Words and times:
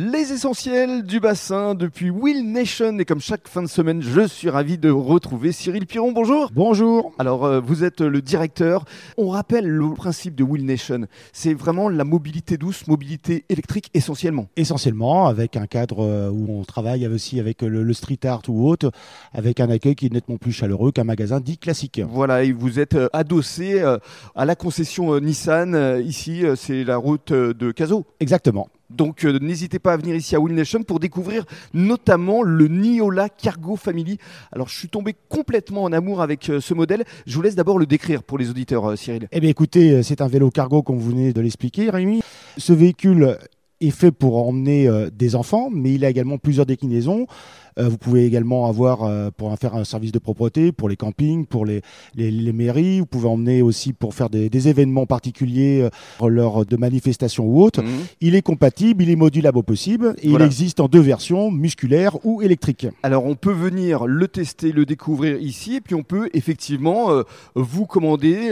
Les 0.00 0.32
essentiels 0.32 1.02
du 1.02 1.18
bassin 1.18 1.74
depuis 1.74 2.08
Will 2.08 2.52
Nation 2.52 2.96
et 3.00 3.04
comme 3.04 3.18
chaque 3.18 3.48
fin 3.48 3.64
de 3.64 3.66
semaine, 3.66 4.00
je 4.00 4.28
suis 4.28 4.48
ravi 4.48 4.78
de 4.78 4.90
retrouver 4.90 5.50
Cyril 5.50 5.86
Piron. 5.86 6.12
Bonjour. 6.12 6.52
Bonjour. 6.54 7.12
Alors 7.18 7.44
euh, 7.44 7.58
vous 7.58 7.82
êtes 7.82 8.00
le 8.00 8.22
directeur. 8.22 8.84
On 9.16 9.30
rappelle 9.30 9.66
le 9.66 9.94
principe 9.94 10.36
de 10.36 10.44
Will 10.44 10.64
Nation. 10.64 11.08
C'est 11.32 11.52
vraiment 11.52 11.88
la 11.88 12.04
mobilité 12.04 12.56
douce, 12.56 12.86
mobilité 12.86 13.44
électrique 13.48 13.90
essentiellement. 13.92 14.46
Essentiellement 14.54 15.26
avec 15.26 15.56
un 15.56 15.66
cadre 15.66 16.04
euh, 16.04 16.30
où 16.30 16.46
on 16.48 16.62
travaille 16.62 17.04
aussi 17.08 17.40
avec 17.40 17.62
le, 17.62 17.82
le 17.82 17.92
street 17.92 18.20
art 18.22 18.42
ou 18.46 18.68
autre, 18.68 18.92
avec 19.32 19.58
un 19.58 19.68
accueil 19.68 19.96
qui 19.96 20.06
est 20.06 20.12
nettement 20.12 20.36
plus 20.36 20.52
chaleureux 20.52 20.92
qu'un 20.92 21.02
magasin 21.02 21.40
dit 21.40 21.58
classique. 21.58 22.00
Voilà, 22.08 22.44
et 22.44 22.52
vous 22.52 22.78
êtes 22.78 22.94
euh, 22.94 23.08
adossé 23.12 23.82
à 24.36 24.44
la 24.44 24.54
concession 24.54 25.18
Nissan. 25.18 26.00
Ici, 26.04 26.44
c'est 26.54 26.84
la 26.84 26.98
route 26.98 27.32
de 27.32 27.72
Cazaux. 27.72 28.06
Exactement. 28.20 28.68
Donc 28.98 29.24
euh, 29.24 29.38
n'hésitez 29.40 29.78
pas 29.78 29.92
à 29.92 29.96
venir 29.96 30.16
ici 30.16 30.34
à 30.34 30.40
Will 30.40 30.56
Nation 30.56 30.82
pour 30.82 30.98
découvrir 30.98 31.44
notamment 31.72 32.42
le 32.42 32.66
Niola 32.66 33.28
Cargo 33.28 33.76
Family. 33.76 34.18
Alors 34.50 34.68
je 34.68 34.76
suis 34.76 34.88
tombé 34.88 35.14
complètement 35.28 35.84
en 35.84 35.92
amour 35.92 36.20
avec 36.20 36.50
euh, 36.50 36.60
ce 36.60 36.74
modèle. 36.74 37.04
Je 37.24 37.36
vous 37.36 37.42
laisse 37.42 37.54
d'abord 37.54 37.78
le 37.78 37.86
décrire 37.86 38.24
pour 38.24 38.38
les 38.38 38.50
auditeurs, 38.50 38.90
euh, 38.90 38.96
Cyril. 38.96 39.28
Eh 39.30 39.38
bien 39.38 39.50
écoutez, 39.50 40.02
c'est 40.02 40.20
un 40.20 40.26
vélo 40.26 40.50
cargo 40.50 40.82
comme 40.82 40.98
vous 40.98 41.10
venez 41.10 41.32
de 41.32 41.40
l'expliquer 41.40 41.90
Rémi. 41.90 42.22
Ce 42.56 42.72
véhicule 42.72 43.38
est 43.80 43.90
fait 43.90 44.10
pour 44.10 44.46
emmener 44.46 44.88
euh, 44.88 45.08
des 45.16 45.34
enfants, 45.36 45.68
mais 45.72 45.94
il 45.94 46.04
a 46.04 46.10
également 46.10 46.38
plusieurs 46.38 46.66
déclinaisons. 46.66 47.26
Euh, 47.78 47.88
vous 47.88 47.96
pouvez 47.96 48.26
également 48.26 48.66
avoir 48.66 49.04
euh, 49.04 49.30
pour 49.36 49.56
faire 49.56 49.76
un 49.76 49.84
service 49.84 50.10
de 50.10 50.18
propreté 50.18 50.72
pour 50.72 50.88
les 50.88 50.96
campings, 50.96 51.46
pour 51.46 51.64
les, 51.64 51.82
les, 52.16 52.32
les 52.32 52.52
mairies. 52.52 52.98
Vous 52.98 53.06
pouvez 53.06 53.28
emmener 53.28 53.62
aussi 53.62 53.92
pour 53.92 54.14
faire 54.14 54.30
des, 54.30 54.50
des 54.50 54.66
événements 54.66 55.06
particuliers 55.06 55.88
lors 56.20 56.66
de 56.66 56.76
manifestations 56.76 57.44
ou 57.46 57.62
autres. 57.62 57.82
Mhm. 57.82 57.88
Il 58.20 58.34
est 58.34 58.42
compatible, 58.42 59.04
il 59.04 59.10
est 59.10 59.16
modulable 59.16 59.58
au 59.58 59.62
possible 59.62 60.16
et 60.22 60.30
Voilà. 60.30 60.44
il 60.44 60.48
existe 60.48 60.80
en 60.80 60.88
deux 60.88 60.98
versions, 61.00 61.52
musculaire 61.52 62.16
ou 62.24 62.42
électrique. 62.42 62.88
Alors 63.04 63.24
on 63.26 63.36
peut 63.36 63.52
venir 63.52 64.06
le 64.06 64.26
tester, 64.26 64.72
le 64.72 64.84
découvrir 64.84 65.40
ici, 65.40 65.76
et 65.76 65.80
puis 65.80 65.94
on 65.94 66.02
peut 66.02 66.30
effectivement 66.34 67.10
vous 67.54 67.86
commander 67.86 68.50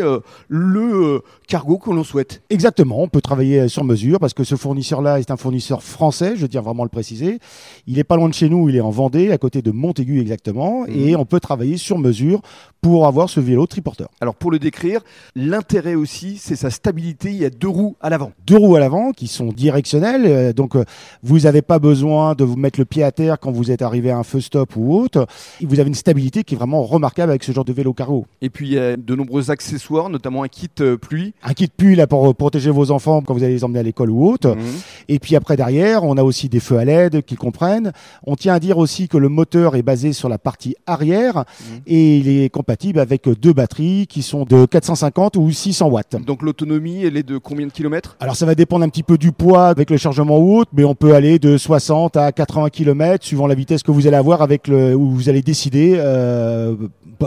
le 0.48 1.20
cargo 1.48 1.78
que 1.78 1.90
l'on 1.90 2.04
souhaite. 2.04 2.42
Exactement, 2.50 3.02
on 3.02 3.08
peut 3.08 3.20
travailler 3.20 3.66
sur 3.68 3.82
mesure 3.84 4.20
parce 4.20 4.34
que 4.34 4.44
ce 4.44 4.54
fournisseur-là 4.54 5.15
est 5.20 5.30
un 5.30 5.36
fournisseur 5.36 5.82
français, 5.82 6.34
je 6.36 6.46
tiens 6.46 6.60
vraiment 6.60 6.82
à 6.82 6.86
le 6.86 6.90
préciser. 6.90 7.38
Il 7.86 7.98
est 7.98 8.04
pas 8.04 8.16
loin 8.16 8.28
de 8.28 8.34
chez 8.34 8.48
nous, 8.48 8.68
il 8.68 8.76
est 8.76 8.80
en 8.80 8.90
Vendée, 8.90 9.30
à 9.32 9.38
côté 9.38 9.62
de 9.62 9.70
Montaigu 9.70 10.20
exactement, 10.20 10.82
Mhm. 10.88 10.94
et 11.08 11.16
on 11.16 11.24
peut 11.24 11.40
travailler 11.40 11.76
sur 11.76 11.98
mesure 11.98 12.40
pour 12.86 13.08
avoir 13.08 13.28
ce 13.28 13.40
vélo 13.40 13.66
triporteur. 13.66 14.08
Alors 14.20 14.36
pour 14.36 14.52
le 14.52 14.60
décrire, 14.60 15.00
l'intérêt 15.34 15.96
aussi, 15.96 16.38
c'est 16.38 16.54
sa 16.54 16.70
stabilité. 16.70 17.30
Il 17.30 17.36
y 17.38 17.44
a 17.44 17.50
deux 17.50 17.66
roues 17.66 17.96
à 18.00 18.10
l'avant. 18.10 18.30
Deux 18.46 18.56
roues 18.56 18.76
à 18.76 18.80
l'avant 18.80 19.10
qui 19.10 19.26
sont 19.26 19.48
directionnelles, 19.48 20.22
euh, 20.26 20.52
donc 20.52 20.76
euh, 20.76 20.84
vous 21.24 21.40
n'avez 21.40 21.62
pas 21.62 21.80
besoin 21.80 22.36
de 22.36 22.44
vous 22.44 22.54
mettre 22.54 22.78
le 22.78 22.84
pied 22.84 23.02
à 23.02 23.10
terre 23.10 23.40
quand 23.40 23.50
vous 23.50 23.72
êtes 23.72 23.82
arrivé 23.82 24.12
à 24.12 24.18
un 24.18 24.22
feu 24.22 24.40
stop 24.40 24.76
ou 24.76 24.94
autre. 24.94 25.26
Vous 25.62 25.80
avez 25.80 25.88
une 25.88 25.96
stabilité 25.96 26.44
qui 26.44 26.54
est 26.54 26.56
vraiment 26.56 26.84
remarquable 26.84 27.30
avec 27.30 27.42
ce 27.42 27.50
genre 27.50 27.64
de 27.64 27.72
vélo 27.72 27.92
cargo. 27.92 28.24
Et 28.40 28.50
puis 28.50 28.68
il 28.68 28.74
y 28.74 28.78
a 28.78 28.96
de 28.96 29.14
nombreux 29.16 29.50
accessoires, 29.50 30.08
notamment 30.08 30.44
un 30.44 30.48
kit 30.48 30.70
euh, 30.80 30.96
pluie. 30.96 31.34
Un 31.42 31.54
kit 31.54 31.66
pull 31.76 31.96
là 31.96 32.06
pour 32.06 32.32
protéger 32.36 32.70
vos 32.70 32.92
enfants 32.92 33.20
quand 33.20 33.34
vous 33.34 33.42
allez 33.42 33.54
les 33.54 33.64
emmener 33.64 33.80
à 33.80 33.82
l'école 33.82 34.10
ou 34.10 34.28
autre. 34.28 34.50
Mhm. 34.50 34.62
Et 35.08 35.18
puis 35.18 35.34
après 35.34 35.56
derrière, 35.56 36.04
on 36.04 36.16
a 36.18 36.22
aussi 36.22 36.48
des 36.48 36.60
feux 36.60 36.78
à 36.78 36.84
LED 36.84 37.22
qui 37.22 37.34
comprennent. 37.34 37.90
On 38.28 38.36
tient 38.36 38.54
à 38.54 38.60
dire 38.60 38.78
aussi 38.78 39.08
que 39.08 39.18
le 39.18 39.28
moteur 39.28 39.74
est 39.74 39.82
basé 39.82 40.12
sur 40.12 40.28
la 40.28 40.38
partie 40.38 40.76
arrière 40.86 41.16
Mhm. 41.34 41.80
et 41.88 42.18
il 42.18 42.28
est 42.28 42.48
compatible 42.48 42.75
avec 42.96 43.28
deux 43.28 43.52
batteries 43.52 44.06
qui 44.06 44.22
sont 44.22 44.44
de 44.44 44.66
450 44.66 45.36
ou 45.36 45.50
600 45.50 45.88
watts. 45.88 46.16
Donc 46.24 46.42
l'autonomie, 46.42 47.02
elle 47.04 47.16
est 47.16 47.22
de 47.22 47.38
combien 47.38 47.66
de 47.66 47.72
kilomètres? 47.72 48.16
Alors 48.20 48.36
ça 48.36 48.46
va 48.46 48.54
dépendre 48.54 48.84
un 48.84 48.88
petit 48.88 49.02
peu 49.02 49.18
du 49.18 49.32
poids 49.32 49.68
avec 49.68 49.90
le 49.90 49.96
chargement 49.96 50.38
ou 50.38 50.58
autre, 50.58 50.70
mais 50.74 50.84
on 50.84 50.94
peut 50.94 51.14
aller 51.14 51.38
de 51.38 51.56
60 51.56 52.16
à 52.16 52.32
80 52.32 52.70
km 52.70 53.24
suivant 53.24 53.46
la 53.46 53.54
vitesse 53.54 53.82
que 53.82 53.90
vous 53.90 54.06
allez 54.06 54.16
avoir 54.16 54.42
avec 54.42 54.68
le 54.68 54.94
où 54.94 55.10
vous 55.10 55.28
allez 55.28 55.42
décider 55.42 55.94
euh, 55.96 56.74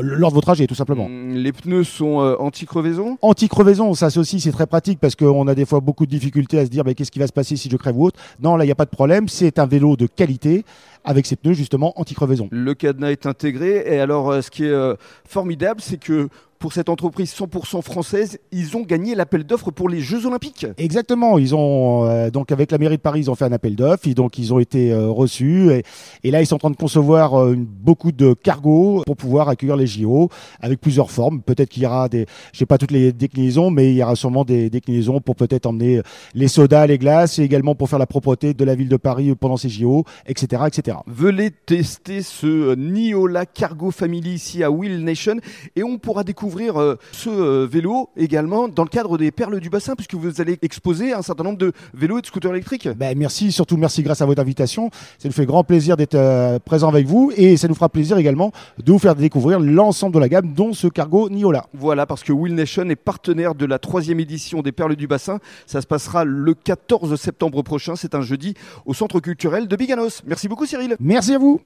lors 0.02 0.30
de 0.30 0.36
votre 0.36 0.47
trajet 0.47 0.67
tout 0.67 0.75
simplement. 0.75 1.09
Mm, 1.09 1.33
Les 1.36 1.52
pneus 1.52 1.84
sont 1.84 2.22
euh, 2.22 2.35
anti-crevaison? 2.40 3.18
Anti-crevaison, 3.22 3.94
ça 3.95 4.07
aussi 4.18 4.40
c'est 4.40 4.51
très 4.51 4.68
pratique 4.68 5.00
parce 5.00 5.16
qu'on 5.16 5.47
a 5.47 5.56
des 5.56 5.66
fois 5.66 5.79
beaucoup 5.79 6.06
de 6.06 6.12
difficultés 6.12 6.59
à 6.59 6.66
se 6.66 6.69
dire 6.69 6.84
bah, 6.84 6.94
qu'est-ce 6.94 7.12
qui 7.12 7.19
va 7.19 7.28
se 7.28 7.34
passer 7.34 7.56
si 7.56 7.69
je 7.69 7.78
crève 7.78 7.97
ou 7.97 8.06
autre? 8.06 8.19
Non, 8.41 8.56
là 8.56 8.63
il 8.63 8.68
n'y 8.68 8.72
a 8.72 8.75
pas 8.75 8.85
de 8.85 8.90
problème, 8.91 9.28
c'est 9.28 9.59
un 9.59 9.66
vélo 9.66 9.95
de 9.95 10.07
qualité 10.07 10.63
avec 11.04 11.26
ses 11.26 11.36
pneus 11.36 11.54
justement 11.54 12.00
anti-crevaison. 12.00 12.50
Le 12.52 12.74
cadenas 12.74 13.12
est 13.12 13.26
intégré. 13.26 13.84
Et 13.86 14.00
alors, 14.00 14.32
euh, 14.32 14.42
ce 14.42 14.52
qui 14.52 14.66
est 14.66 14.70
euh, 14.70 14.96
formidable, 15.26 15.82
c'est 15.82 16.00
que 16.00 16.30
pour 16.59 16.74
cette 16.74 16.90
entreprise 16.90 17.34
100% 17.34 17.81
française, 17.81 18.38
ils 18.52 18.75
ont 18.75 18.81
gagné 18.81 19.16
l'appel 19.16 19.46
d'offres 19.46 19.72
pour 19.72 19.88
les 19.88 20.02
Jeux 20.02 20.25
Olympiques. 20.25 20.68
Exactement, 20.78 21.38
ils 21.38 21.56
ont 21.56 22.06
euh, 22.06 22.30
donc 22.30 22.52
avec 22.52 22.70
la 22.72 22.78
mairie 22.78 22.97
de 22.97 23.02
Paris, 23.02 23.22
ils 23.22 23.31
ont 23.31 23.36
fait 23.36 23.46
un 23.46 23.52
appel 23.53 23.75
d'offres, 23.78 24.09
donc 24.09 24.38
ils 24.38 24.53
ont 24.53 24.59
été 24.59 24.92
euh, 24.92 25.08
reçus 25.09 25.72
et, 25.72 25.84
et 26.25 26.31
là 26.31 26.42
ils 26.42 26.46
sont 26.46 26.56
en 26.56 26.59
train 26.59 26.69
de 26.69 26.75
concevoir 26.75 27.34
euh, 27.40 27.53
une- 27.53 27.64
beaucoup 27.66 28.12
de 28.12 28.34
cargos 28.34 29.03
pour 29.06 29.16
pouvoir 29.16 29.48
accueillir 29.48 29.78
les 29.78 29.88
JO 29.88 30.30
avec 30.59 30.81
plusieurs 30.81 31.12
formes. 31.12 31.42
Peut-être 31.42 31.69
qu'il 31.69 31.84
y 31.84 31.86
aura 31.86 32.09
des, 32.09 32.25
je 32.52 32.59
sais 32.59 32.66
pas 32.66 32.78
toutes 32.78 32.92
les 32.92 33.14
déclinaisons, 33.14 33.72
mais 33.72 33.92
il 33.92 33.96
y 33.96 34.03
aura 34.03 34.16
sûrement 34.18 34.44
des 34.44 34.69
déclinaisons 34.69 35.22
pour 35.22 35.38
peut-être 35.38 35.66
emmener 35.66 36.02
les 36.34 36.50
sodas, 36.50 36.88
les 36.88 36.98
glaces 36.98 37.40
et 37.40 37.44
également 37.44 37.74
pour 37.74 37.88
faire 37.90 38.00
la 38.00 38.06
propreté 38.06 38.53
de 38.53 38.64
la 38.66 38.75
ville 38.75 38.90
de 38.90 38.98
Paris 38.98 39.34
pendant 39.40 39.56
ces 39.58 39.69
JO, 39.69 40.03
etc., 40.28 40.64
etc. 40.68 40.98
Venez 41.08 41.52
tester 41.52 42.22
ce 42.22 42.48
euh, 42.48 42.75
Niola 42.75 43.46
Cargo 43.46 43.92
Family 43.92 44.34
ici 44.34 44.62
à 44.62 44.69
Will 44.72 45.03
Nation 45.06 45.38
et 45.78 45.84
on 45.84 45.98
pourra 45.98 46.24
découvrir 46.50 46.82
euh, 46.82 46.96
ce 47.12 47.30
euh, 47.30 47.68
vélo 47.70 48.10
également 48.18 48.68
dans 48.68 48.82
le 48.82 48.90
cadre 48.90 49.20
des 49.20 49.30
Perles 49.30 49.60
du 49.60 49.70
Bassin 49.70 49.94
puisque 49.96 50.16
vous 50.16 50.42
allez 50.42 50.58
exposer 50.64 51.14
un 51.14 51.22
certain 51.22 51.44
nombre 51.44 51.60
de 51.60 51.74
vélos 51.94 52.18
et 52.18 52.22
de 52.22 52.26
scooters 52.26 52.52
électriques. 52.52 52.88
Ben, 52.98 53.16
merci, 53.16 53.52
surtout 53.52 53.78
merci 53.78 54.02
grâce 54.02 54.22
à 54.22 54.26
votre 54.26 54.42
invitation. 54.42 54.90
Ça 55.20 55.28
nous 55.28 55.34
fait 55.34 55.46
grand 55.46 55.64
plaisir 55.64 55.96
d'être 55.96 56.16
euh, 56.16 56.58
présent 56.58 56.90
avec 56.90 57.06
vous 57.06 57.32
et 57.36 57.56
ça 57.56 57.68
nous 57.68 57.76
fera 57.76 57.88
plaisir 57.88 58.18
également 58.18 58.52
de 58.84 58.92
vous 58.92 58.98
faire 58.98 59.16
découvrir 59.16 59.60
l'ensemble 59.60 60.16
de 60.16 60.20
la 60.20 60.28
gamme, 60.28 60.54
dont 60.54 60.74
ce 60.74 60.88
cargo 60.88 61.30
Niola. 61.30 61.68
Voilà, 61.76 62.08
parce 62.08 62.24
que 62.24 62.34
Will 62.34 62.56
Nation 62.56 62.90
est 62.90 62.96
partenaire 62.96 63.54
de 63.54 63.68
la 63.68 63.78
troisième 63.78 64.20
édition 64.20 64.64
des 64.64 64.72
Perles 64.72 64.96
du 64.96 65.06
Bassin. 65.06 65.38
Ça 65.68 65.81
se 65.81 65.88
passera 65.88 66.26
le 66.26 66.56
14 66.56 67.16
septembre 67.16 67.62
prochain, 67.62 67.96
c'est 67.96 68.16
un 68.16 68.22
jeudi, 68.22 68.56
au 68.88 68.96
Centre 68.96 69.20
culturel 69.20 69.68
de 69.68 69.76
Biganos. 69.76 70.24
Merci 70.26 70.48
beaucoup 70.48 70.66
Cyril. 70.66 70.96
Merci 71.00 71.36
à 71.36 71.38
vous. 71.38 71.62